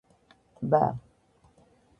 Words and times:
ტბა 0.63 0.83